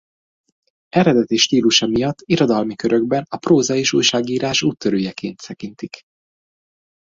Eredeti 1.01 1.37
stílusa 1.37 1.87
miatt 1.87 2.21
irodalmi 2.25 2.75
körökben 2.75 3.25
a 3.29 3.37
próza- 3.37 3.75
és 3.75 3.93
újságírás 3.93 4.61
úttörőjeként 4.63 5.47
tekintik. 5.47 6.01